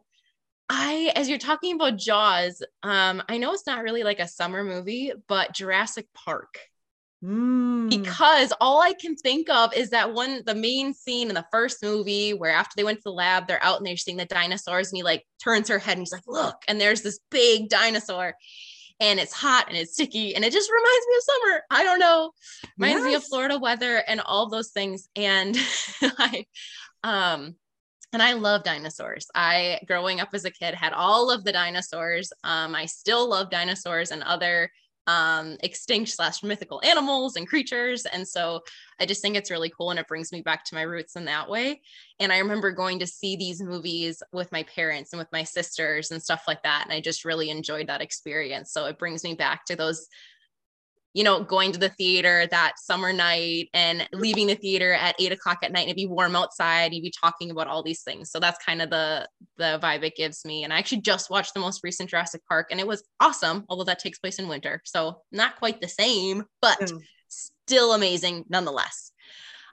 [0.68, 4.64] I as you're talking about Jaws, um, I know it's not really like a summer
[4.64, 6.58] movie, but Jurassic Park
[7.22, 7.88] Mm.
[7.88, 11.82] Because all I can think of is that one, the main scene in the first
[11.82, 14.90] movie where after they went to the lab, they're out and they're seeing the dinosaurs,
[14.90, 18.34] and he like turns her head and he's like, Look, and there's this big dinosaur,
[18.98, 21.62] and it's hot and it's sticky, and it just reminds me of summer.
[21.70, 22.32] I don't know,
[22.76, 23.08] reminds yes.
[23.08, 25.08] me of Florida weather and all those things.
[25.14, 25.56] And
[26.02, 26.44] I,
[27.04, 27.54] um,
[28.12, 29.28] and I love dinosaurs.
[29.34, 32.32] I, growing up as a kid, had all of the dinosaurs.
[32.44, 34.70] Um, I still love dinosaurs and other
[35.06, 38.06] um, extinct slash mythical animals and creatures.
[38.06, 38.62] And so
[39.00, 41.24] I just think it's really cool and it brings me back to my roots in
[41.24, 41.80] that way.
[42.20, 46.10] And I remember going to see these movies with my parents and with my sisters
[46.10, 46.82] and stuff like that.
[46.84, 48.72] And I just really enjoyed that experience.
[48.72, 50.06] So it brings me back to those
[51.14, 55.32] you know, going to the theater that summer night and leaving the theater at eight
[55.32, 56.92] o'clock at night and it'd be warm outside.
[56.92, 58.30] You'd be talking about all these things.
[58.30, 60.64] So that's kind of the the vibe it gives me.
[60.64, 63.84] And I actually just watched the most recent Jurassic Park and it was awesome, although
[63.84, 64.80] that takes place in winter.
[64.84, 66.98] So not quite the same, but mm.
[67.28, 69.12] still amazing nonetheless.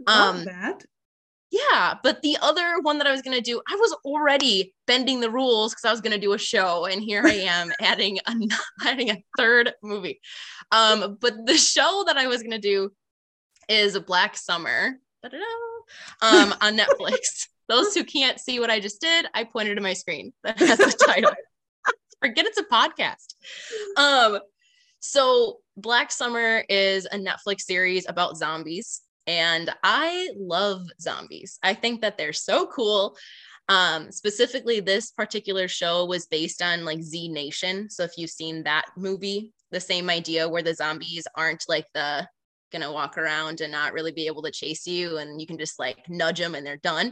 [0.08, 0.84] Love um that.
[1.52, 5.32] Yeah, but the other one that I was gonna do, I was already bending the
[5.32, 8.34] rules because I was gonna do a show, and here I am adding a
[8.86, 10.20] adding a third movie.
[10.72, 12.92] Um, but the show that I was gonna do
[13.68, 15.00] is Black Summer,
[16.22, 17.48] um, on Netflix.
[17.68, 20.80] Those who can't see what I just did, I pointed to my screen that has
[20.80, 21.32] the title.
[22.20, 23.36] Forget it's a podcast.
[23.96, 24.40] Um,
[25.00, 31.60] so Black Summer is a Netflix series about zombies and I love zombies.
[31.62, 33.16] I think that they're so cool.
[33.68, 37.92] Um, specifically, this particular show was based on like Z Nation.
[37.92, 42.28] So if you've seen that movie, the same idea where the zombies aren't like the
[42.72, 45.80] gonna walk around and not really be able to chase you and you can just
[45.80, 47.12] like nudge them and they're done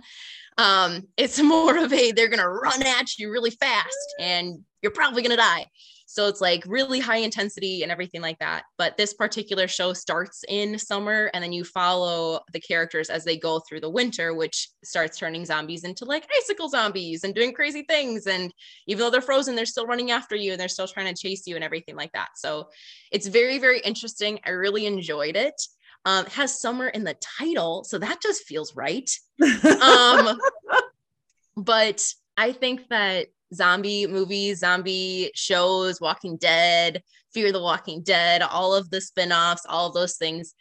[0.60, 5.24] um it's more of a they're gonna run at you really fast and you're probably
[5.24, 5.66] gonna die
[6.10, 8.64] so it's like really high intensity and everything like that.
[8.78, 13.38] But this particular show starts in summer and then you follow the characters as they
[13.38, 17.84] go through the winter, which starts turning zombies into like icicle zombies and doing crazy
[17.84, 18.26] things.
[18.26, 18.54] And
[18.88, 21.46] even though they're frozen, they're still running after you and they're still trying to chase
[21.46, 22.30] you and everything like that.
[22.38, 22.70] So
[23.12, 24.40] it's very, very interesting.
[24.46, 25.62] I really enjoyed it.
[26.06, 29.10] Um, it has summer in the title, so that just feels right.
[29.82, 30.40] um,
[31.58, 32.02] but
[32.38, 37.02] I think that zombie movies, zombie shows, Walking Dead,
[37.34, 40.54] Fear the Walking Dead, all of the spin-offs, all of those things.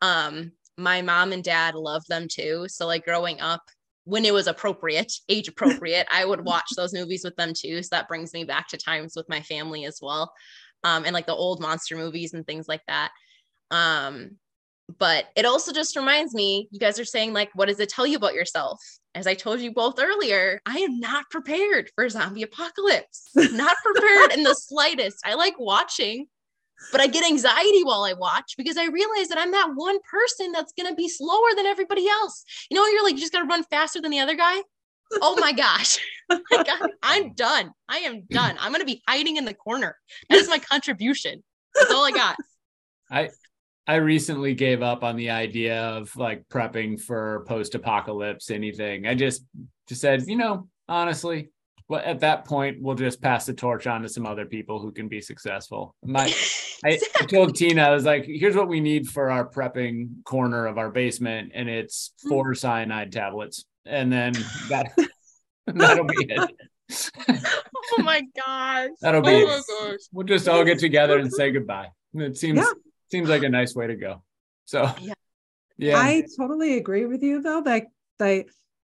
[0.00, 2.66] Um, my mom and dad loved them too.
[2.68, 3.62] So like growing up,
[4.04, 7.82] when it was appropriate, age appropriate, I would watch those movies with them too.
[7.82, 10.32] So that brings me back to times with my family as well.
[10.84, 13.12] Um, and like the old monster movies and things like that.
[13.70, 14.36] Um,
[14.98, 18.06] but it also just reminds me, you guys are saying, like, what does it tell
[18.06, 18.80] you about yourself?
[19.14, 23.30] As I told you both earlier, I am not prepared for zombie apocalypse.
[23.34, 25.18] Not prepared in the slightest.
[25.24, 26.26] I like watching,
[26.90, 30.50] but I get anxiety while I watch because I realize that I'm that one person
[30.52, 32.44] that's going to be slower than everybody else.
[32.70, 34.62] You know, you're like, you just got to run faster than the other guy.
[35.20, 35.98] Oh my gosh.
[36.28, 37.72] like, I'm, I'm done.
[37.88, 38.56] I am done.
[38.58, 39.96] I'm gonna be hiding in the corner.
[40.30, 41.42] That is my contribution.
[41.74, 42.36] That's all I got.
[43.10, 43.28] I
[43.86, 49.06] I recently gave up on the idea of like prepping for post-apocalypse anything.
[49.06, 49.44] I just
[49.88, 51.50] just said, you know, honestly,
[51.88, 54.92] well, at that point, we'll just pass the torch on to some other people who
[54.92, 55.94] can be successful.
[56.04, 56.32] My,
[56.84, 60.66] I, I, told Tina, I was like, here's what we need for our prepping corner
[60.66, 62.28] of our basement, and it's hmm.
[62.28, 63.64] four cyanide tablets.
[63.84, 64.32] And then
[64.68, 64.92] that
[65.66, 66.50] that'll be it.
[67.28, 68.90] oh my gosh.
[69.00, 69.96] That'll be oh.
[70.12, 71.88] We'll just all get together and say goodbye.
[72.14, 72.72] It seems yeah.
[73.12, 74.22] Seems like a nice way to go.
[74.64, 75.14] So yeah.
[75.76, 75.98] yeah.
[75.98, 77.60] I totally agree with you though.
[77.60, 77.84] That
[78.18, 78.48] like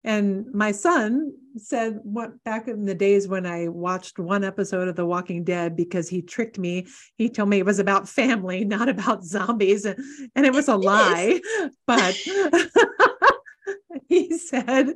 [0.04, 4.96] and my son said what back in the days when I watched one episode of
[4.96, 6.88] The Walking Dead because he tricked me.
[7.18, 9.86] He told me it was about family, not about zombies.
[9.86, 10.00] And,
[10.36, 11.42] and it was a lie.
[11.88, 12.16] But
[14.08, 14.94] he said,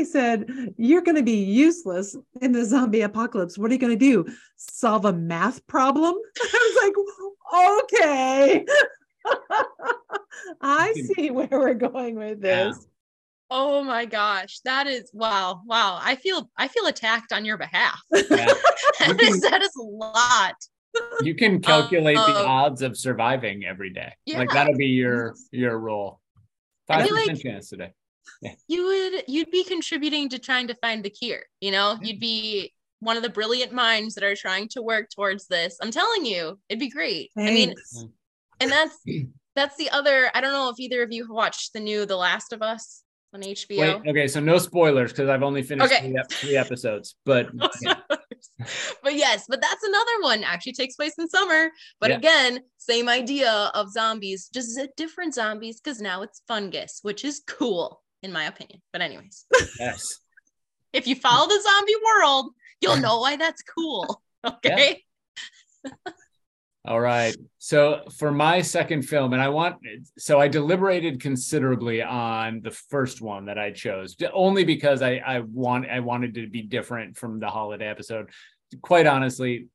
[0.00, 3.58] he said, You're going to be useless in the zombie apocalypse.
[3.58, 4.26] What are you going to do?
[4.56, 6.14] Solve a math problem?
[6.42, 8.64] I was like, Okay.
[10.62, 12.76] I see where we're going with this.
[12.80, 12.86] Yeah.
[13.52, 15.98] Oh my gosh, that is wow, wow.
[16.00, 18.00] I feel I feel attacked on your behalf.
[18.12, 18.20] Yeah.
[18.30, 18.54] that,
[18.98, 20.54] can, is, that is a lot.
[21.22, 24.14] You can calculate uh, the odds of surviving every day.
[24.24, 24.38] Yeah.
[24.38, 26.20] Like that'll be your your role.
[26.86, 27.92] Five percent like chance today.
[28.68, 31.42] You would you'd be contributing to trying to find the cure.
[31.60, 35.46] You know, you'd be one of the brilliant minds that are trying to work towards
[35.46, 35.76] this.
[35.82, 37.30] I'm telling you, it'd be great.
[37.34, 37.50] Thanks.
[37.50, 38.12] I mean,
[38.60, 38.96] and that's
[39.56, 40.30] that's the other.
[40.34, 43.02] I don't know if either of you have watched the new The Last of Us
[43.34, 43.78] on HBO.
[43.78, 46.12] Wait, okay, so no spoilers because I've only finished okay.
[46.12, 47.48] three, three, episodes, but
[47.82, 47.94] yeah.
[49.02, 50.44] but yes, but that's another one.
[50.44, 52.16] Actually, takes place in summer, but yeah.
[52.16, 58.02] again, same idea of zombies, just different zombies because now it's fungus, which is cool
[58.22, 58.80] in my opinion.
[58.92, 59.46] But anyways,
[59.78, 60.18] yes,
[60.92, 64.22] if you follow the zombie world, you'll know why that's cool.
[64.42, 65.02] Okay.
[65.84, 66.12] Yeah.
[66.86, 67.36] All right.
[67.58, 69.76] So for my second film, and I want,
[70.16, 75.40] so I deliberated considerably on the first one that I chose, only because I I
[75.40, 78.30] want I wanted to be different from the holiday episode.
[78.80, 79.68] Quite honestly,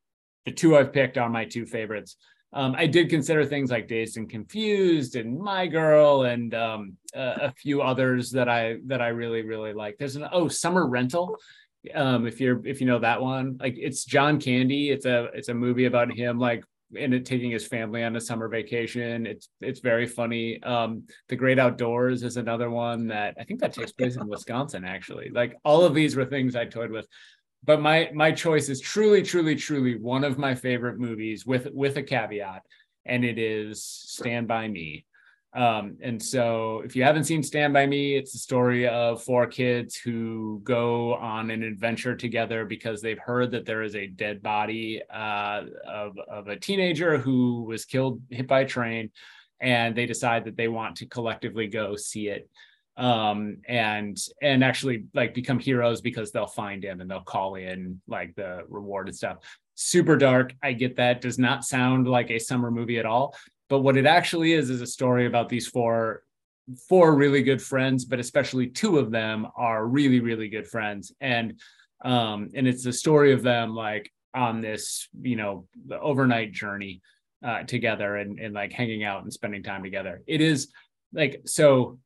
[0.45, 2.17] the two I've picked are my two favorites.
[2.55, 7.19] Um, I did consider things like Dazed and Confused and My Girl and um, a,
[7.43, 9.97] a few others that I that I really really like.
[9.97, 11.37] There's an oh Summer Rental
[11.93, 15.49] um if you're if you know that one like it's john candy it's a it's
[15.49, 16.63] a movie about him like
[16.97, 19.25] and taking his family on a summer vacation.
[19.25, 20.61] It's it's very funny.
[20.63, 24.85] Um, the Great Outdoors is another one that I think that takes place in Wisconsin.
[24.85, 27.07] Actually, like all of these were things I toyed with,
[27.65, 31.97] but my my choice is truly, truly, truly one of my favorite movies with with
[31.97, 32.63] a caveat,
[33.05, 35.05] and it is Stand by Me.
[35.55, 39.47] Um, and so, if you haven't seen Stand By Me, it's the story of four
[39.47, 44.43] kids who go on an adventure together because they've heard that there is a dead
[44.43, 49.11] body uh, of, of a teenager who was killed, hit by a train,
[49.61, 52.49] and they decide that they want to collectively go see it
[52.97, 57.99] um and and actually like become heroes because they'll find him and they'll call in
[58.07, 59.37] like the reward and stuff.
[59.75, 63.35] Super dark i get that does not sound like a summer movie at all.
[63.67, 66.23] But what it actually is is a story about these four
[66.87, 71.11] four really good friends but especially two of them are really really good friends.
[71.19, 71.59] And
[72.03, 77.01] um and it's the story of them like on this you know the overnight journey
[77.43, 80.21] uh together and and like hanging out and spending time together.
[80.27, 80.71] It is
[81.11, 81.99] like so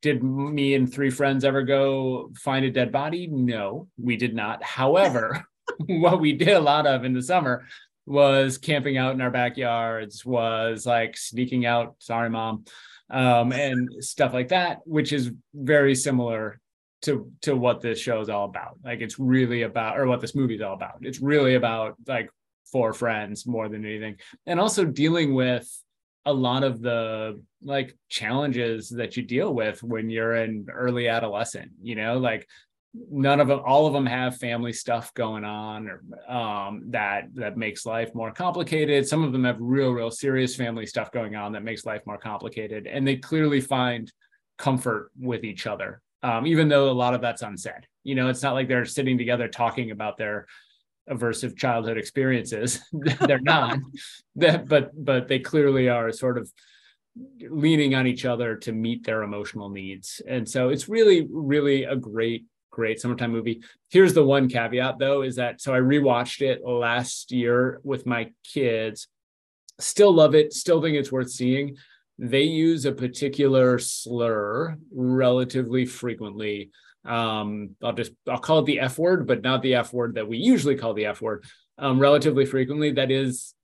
[0.00, 4.62] did me and three friends ever go find a dead body no we did not
[4.62, 5.46] however
[5.86, 7.64] what we did a lot of in the summer
[8.08, 12.64] was camping out in our backyards, was like sneaking out, sorry, mom,
[13.10, 16.58] um, and stuff like that, which is very similar
[17.02, 18.78] to to what this show is all about.
[18.82, 20.98] Like it's really about, or what this movie is all about.
[21.02, 22.30] It's really about like
[22.72, 25.70] four friends more than anything, and also dealing with
[26.28, 31.70] a lot of the like challenges that you deal with when you're an early adolescent.
[31.82, 32.46] You know, like
[33.10, 36.02] none of them all of them have family stuff going on or
[36.32, 40.86] um, that that makes life more complicated some of them have real real serious family
[40.86, 44.10] stuff going on that makes life more complicated and they clearly find
[44.56, 48.42] comfort with each other um, even though a lot of that's unsaid you know it's
[48.42, 50.46] not like they're sitting together talking about their
[51.10, 52.80] aversive childhood experiences
[53.20, 53.78] they're not
[54.34, 56.50] but but they clearly are sort of
[57.50, 61.96] leaning on each other to meet their emotional needs and so it's really really a
[61.96, 62.44] great
[62.78, 63.60] great summertime movie.
[63.90, 68.30] Here's the one caveat though is that so I rewatched it last year with my
[68.44, 69.08] kids.
[69.80, 71.76] Still love it, still think it's worth seeing.
[72.20, 76.70] They use a particular slur relatively frequently
[77.04, 80.28] um, I'll just I'll call it the F word, but not the F word that
[80.28, 81.44] we usually call the F word.
[81.78, 83.54] Um, relatively frequently, that is,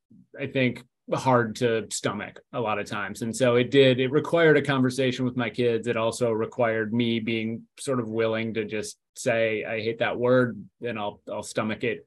[0.40, 3.22] I think, hard to stomach a lot of times.
[3.22, 5.86] And so it did, it required a conversation with my kids.
[5.86, 10.62] It also required me being sort of willing to just say, I hate that word,
[10.82, 12.06] and I'll I'll stomach it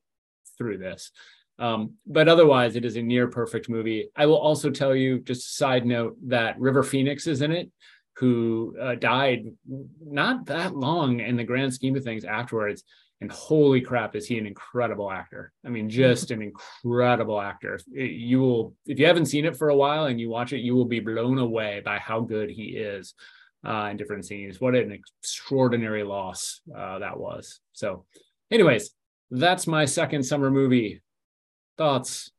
[0.57, 1.11] through this.
[1.59, 4.09] Um, but otherwise, it is a near perfect movie.
[4.15, 7.71] I will also tell you, just a side note, that River Phoenix is in it,
[8.18, 9.45] who uh, died
[10.03, 12.84] not that long in the grand scheme of things afterwards.
[13.20, 15.51] And holy crap, is he an incredible actor?
[15.65, 17.80] I mean, just an incredible actor.
[17.91, 20.76] You will, if you haven't seen it for a while and you watch it, you
[20.76, 23.15] will be blown away by how good he is
[23.68, 24.61] uh, in different scenes.
[24.61, 27.59] What an extraordinary loss uh, that was.
[27.74, 28.05] So,
[28.51, 28.91] anyways,
[29.32, 31.01] that's my second summer movie.
[31.78, 32.32] Thoughts?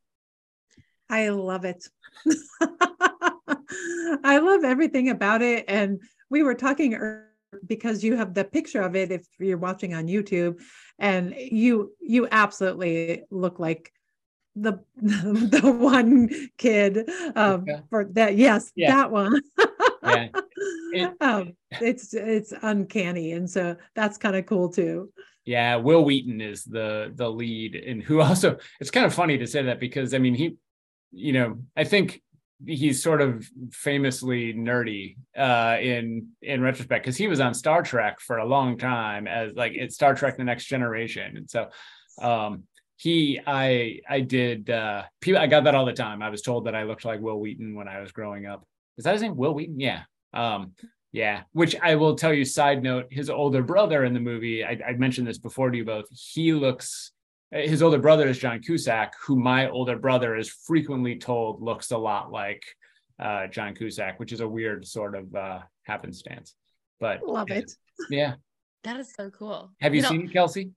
[1.11, 1.85] I love it.
[4.25, 5.65] I love everything about it.
[5.69, 6.01] And
[6.31, 6.99] we were talking
[7.67, 10.61] because you have the picture of it if you're watching on YouTube
[10.99, 13.93] and you you absolutely look like
[14.55, 16.29] the the one
[16.59, 17.81] kid um, yeah.
[17.91, 18.95] for that yes yeah.
[18.95, 19.41] that one
[20.03, 20.29] yeah.
[20.91, 21.53] It, um,
[21.83, 25.13] it's it's uncanny and so that's kind of cool too
[25.45, 29.47] yeah Wil Wheaton is the the lead and who also it's kind of funny to
[29.47, 30.57] say that because i mean he
[31.13, 32.23] you know i think
[32.67, 38.21] he's sort of famously nerdy uh, in in retrospect because he was on Star Trek
[38.21, 41.69] for a long time as like it's Star Trek: The Next Generation, and so
[42.21, 42.65] um,
[42.97, 46.23] he I I did uh, I got that all the time.
[46.23, 48.67] I was told that I looked like Wil Wheaton when I was growing up.
[48.97, 49.37] Is that his name?
[49.37, 49.79] Wil Wheaton?
[49.79, 50.03] Yeah.
[50.35, 50.73] Um,
[51.13, 52.45] yeah, which I will tell you.
[52.45, 54.65] Side note: his older brother in the movie.
[54.65, 56.07] I, I mentioned this before to you both.
[56.11, 57.13] He looks
[57.51, 61.99] his older brother is John Cusack, who my older brother is frequently told looks a
[61.99, 62.63] lot like
[63.19, 66.55] uh, John Cusack, which is a weird sort of uh, happenstance.
[67.01, 67.71] But love it.
[68.11, 68.35] Yeah.
[68.85, 69.73] That is so cool.
[69.81, 70.71] Have you, you seen know, it, Kelsi?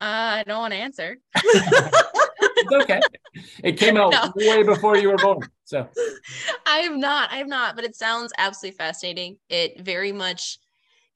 [0.00, 1.18] Uh, I don't want to answer.
[1.34, 3.00] it's okay.
[3.62, 4.32] It came out no.
[4.34, 5.48] way before you were born.
[5.64, 5.88] So
[6.66, 7.30] I have not.
[7.30, 9.38] I have not, but it sounds absolutely fascinating.
[9.48, 10.58] It very much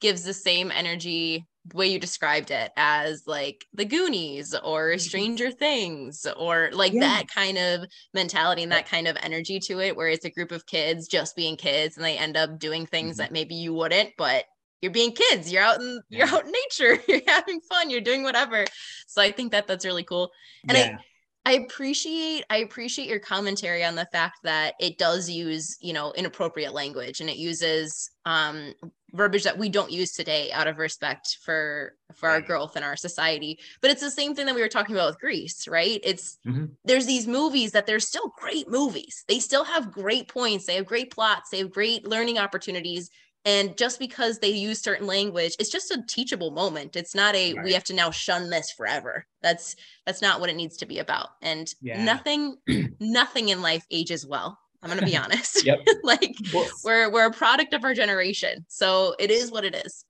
[0.01, 4.99] gives the same energy way you described it as like the Goonies or mm-hmm.
[4.99, 7.01] Stranger Things or like yeah.
[7.01, 10.53] that kind of mentality and that kind of energy to it, where it's a group
[10.53, 13.23] of kids just being kids and they end up doing things mm-hmm.
[13.23, 14.45] that maybe you wouldn't, but
[14.83, 15.51] you're being kids.
[15.51, 16.19] You're out in yeah.
[16.19, 17.03] you're out in nature.
[17.09, 17.91] You're having fun.
[17.91, 18.65] You're doing whatever.
[19.07, 20.31] So I think that that's really cool.
[20.69, 20.97] And yeah.
[20.99, 21.05] I
[21.47, 26.13] I appreciate I appreciate your commentary on the fact that it does use, you know,
[26.13, 28.75] inappropriate language and it uses um
[29.13, 32.97] verbiage that we don't use today out of respect for for our growth in our
[32.97, 33.59] society.
[33.81, 36.01] But it's the same thing that we were talking about with Grease right?
[36.03, 36.67] It's mm-hmm.
[36.85, 39.25] there's these movies that they're still great movies.
[39.29, 40.67] They still have great points.
[40.67, 41.51] They have great plots.
[41.51, 43.11] They have great learning opportunities.
[43.45, 46.97] And just because they use certain language it's just a teachable moment.
[46.97, 47.65] It's not a right.
[47.65, 49.25] we have to now shun this forever.
[49.43, 51.29] That's that's not what it needs to be about.
[51.43, 52.03] And yeah.
[52.03, 52.57] nothing
[53.01, 55.65] nothing in life ages well I'm gonna be honest.
[55.65, 55.81] yep.
[56.03, 56.37] like
[56.85, 58.65] we're we're a product of our generation.
[58.69, 60.05] So it is what it is.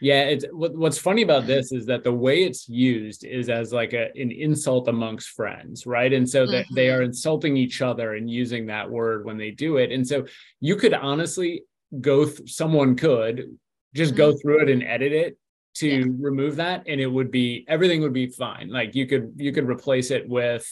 [0.00, 3.72] Yeah, it's what, what's funny about this is that the way it's used is as
[3.72, 6.12] like a, an insult amongst friends, right?
[6.12, 6.74] And so that mm-hmm.
[6.74, 9.90] they are insulting each other and using that word when they do it.
[9.90, 10.24] And so
[10.60, 11.64] you could honestly
[12.00, 13.58] go, th- someone could
[13.94, 14.18] just mm-hmm.
[14.18, 15.36] go through it and edit it
[15.78, 16.04] to yeah.
[16.18, 18.68] remove that, and it would be everything would be fine.
[18.68, 20.66] Like you could you could replace it with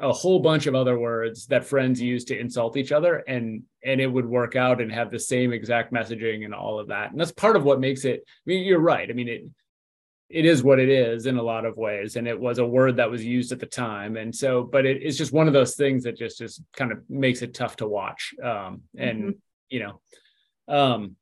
[0.00, 4.00] a whole bunch of other words that friends use to insult each other and and
[4.00, 7.10] it would work out and have the same exact messaging and all of that.
[7.10, 9.08] And that's part of what makes it i mean you're right.
[9.08, 9.44] I mean it
[10.28, 12.96] it is what it is in a lot of ways and it was a word
[12.96, 14.16] that was used at the time.
[14.16, 16.98] And so but it, it's just one of those things that just just kind of
[17.08, 19.30] makes it tough to watch um and mm-hmm.
[19.68, 20.00] you know
[20.68, 21.16] um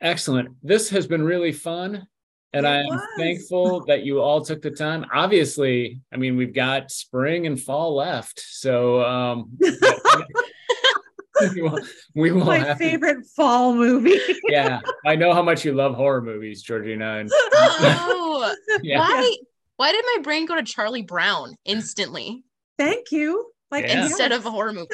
[0.00, 0.50] excellent.
[0.62, 2.06] This has been really fun
[2.54, 5.04] and I'm thankful that you all took the time.
[5.12, 8.40] Obviously, I mean, we've got spring and fall left.
[8.40, 9.70] So um we
[11.62, 11.78] will,
[12.14, 13.28] we will my favorite to...
[13.36, 14.18] fall movie.
[14.48, 14.80] yeah.
[15.04, 17.20] I know how much you love horror movies, Georjeanna.
[17.20, 18.98] And oh, yeah.
[18.98, 19.36] why
[19.76, 22.44] why did my brain go to Charlie Brown instantly?
[22.78, 23.50] Thank you.
[23.70, 24.04] Like yeah.
[24.04, 24.88] instead of a horror movie.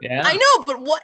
[0.00, 0.22] Yeah.
[0.24, 1.02] I know, but what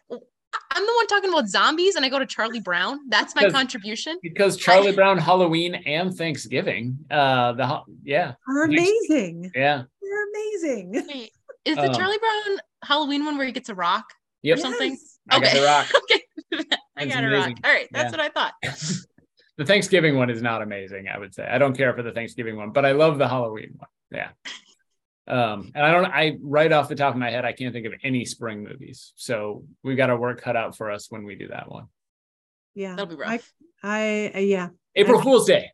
[0.70, 3.00] I'm the one talking about zombies and I go to Charlie Brown.
[3.08, 4.18] That's my because, contribution.
[4.22, 6.98] Because Charlie I, Brown, Halloween, and Thanksgiving.
[7.10, 8.34] Uh the yeah.
[8.48, 9.50] Are amazing.
[9.54, 9.82] Yeah.
[10.02, 10.92] They're amazing.
[11.08, 11.32] Wait,
[11.64, 14.04] is the um, Charlie Brown Halloween one where he gets a rock
[14.42, 14.58] yep.
[14.58, 14.92] or something?
[14.92, 15.18] Yes.
[15.30, 15.46] I okay.
[15.54, 16.02] got a rock.
[16.02, 16.64] okay.
[16.96, 17.52] I got a rock.
[17.64, 17.88] All right.
[17.92, 18.10] That's yeah.
[18.10, 18.54] what I thought.
[19.58, 21.46] the Thanksgiving one is not amazing, I would say.
[21.46, 23.88] I don't care for the Thanksgiving one, but I love the Halloween one.
[24.10, 24.30] Yeah.
[25.28, 27.86] Um, and I don't, I right off the top of my head, I can't think
[27.86, 29.12] of any spring movies.
[29.16, 31.86] So we've got our work cut out for us when we do that one.
[32.74, 33.52] Yeah, that'll be rough.
[33.82, 34.68] I uh, yeah.
[34.94, 35.70] April I, Fool's Day.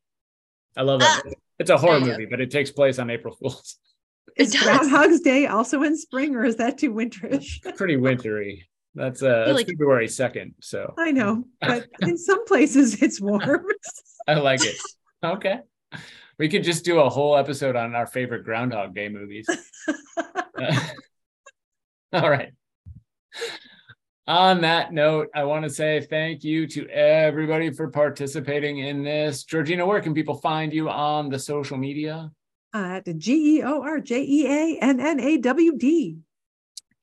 [0.76, 1.08] I love it.
[1.08, 1.22] Ah,
[1.58, 3.76] it's a horror movie, but it takes place on April Fool's.
[4.36, 7.60] Is Groundhog's Day also in spring, or is that too winterish?
[7.76, 8.66] Pretty wintry.
[8.96, 10.54] That's uh that's like, February second.
[10.60, 13.66] So I know, but in some places it's warm.
[14.26, 14.76] I like it.
[15.22, 15.60] Okay.
[16.38, 19.46] We could just do a whole episode on our favorite Groundhog Day movies.
[22.12, 22.52] all right.
[24.26, 29.44] On that note, I want to say thank you to everybody for participating in this.
[29.44, 32.30] Georjeanna, where can people find you on the social media?
[32.72, 36.16] Uh, at G E O R J E A N N A W D.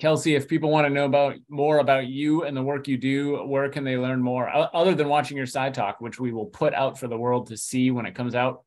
[0.01, 3.37] Kelsi, if people want to know about more about you and the work you do,
[3.45, 6.73] where can they learn more other than watching your side talk, which we will put
[6.73, 8.63] out for the world to see when it comes out?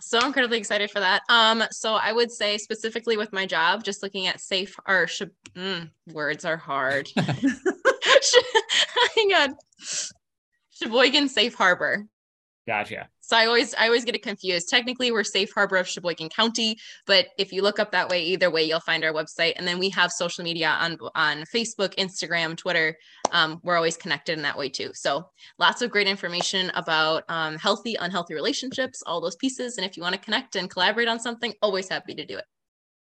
[0.00, 1.22] So incredibly excited for that.
[1.28, 5.22] Um, so I would say specifically with my job, just looking at safe or sh-
[5.54, 7.08] mm, words are hard.
[9.16, 9.56] Hang on.
[10.70, 12.06] Sheboygan Safe Harbor.
[12.66, 13.08] Gotcha.
[13.26, 14.68] So I always I always get it confused.
[14.68, 18.50] Technically, we're Safe Harbor of Sheboygan County, but if you look up that way, either
[18.50, 19.54] way, you'll find our website.
[19.56, 22.96] And then we have social media on on Facebook, Instagram, Twitter.
[23.32, 24.90] Um, we're always connected in that way too.
[24.92, 29.78] So lots of great information about um, healthy, unhealthy relationships, all those pieces.
[29.78, 32.44] And if you want to connect and collaborate on something, always happy to do it.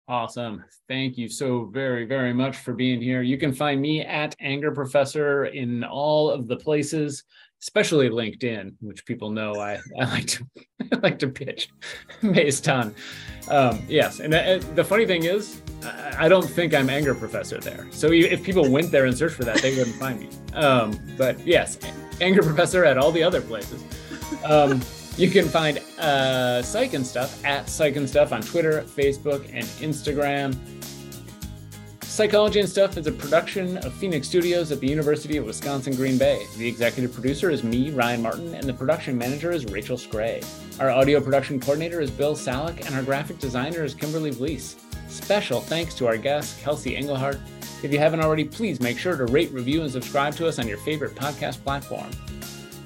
[0.09, 0.63] Awesome.
[0.89, 3.23] Thank you so very, very much for being here.
[3.23, 7.25] You can find me at Anger Professor in all of the places
[7.63, 10.47] especially LinkedIn, which people know I, I like to
[10.93, 11.71] I like to pitch
[12.21, 12.95] based on.
[13.49, 17.59] Um, yes, and uh, the funny thing is, I, I, don't think I'm anger professor
[17.59, 17.87] there.
[17.91, 20.29] So if people went there and searched for that, they wouldn't find me.
[20.55, 21.79] Um, but yes,
[22.21, 23.83] anger professor at all the other places.
[24.45, 24.81] Um,
[25.17, 29.65] you can find uh, Psych and Stuff at Psych and Stuff on Twitter, Facebook, and
[29.81, 30.57] Instagram.
[32.13, 36.19] Psychology and Stuff is a production of Phoenix Studios at the University of Wisconsin Green
[36.19, 36.47] Bay.
[36.59, 40.45] The executive producer is me, Ryan Martin, and the production manager is Rachel Scray.
[40.79, 44.75] Our audio production coordinator is Bill Salick, and our graphic designer is Kimberly Vlies.
[45.09, 47.41] Special thanks to our guest, Kelsi Engelhart.
[47.83, 50.69] If you haven't already, please make sure to rate, review, and subscribe to us on
[50.69, 52.11] your favorite podcast platform.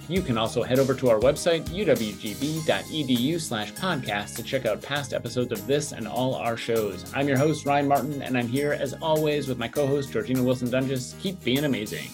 [0.08, 5.12] You can also head over to our website, uwgb.edu slash podcast to check out past
[5.12, 7.12] episodes of this and all our shows.
[7.14, 10.68] I'm your host, Ryan Martin, and I'm here as always with my co-host, Georjeanna Wilson
[10.68, 11.18] Doenges.
[11.20, 12.08] Keep being amazing.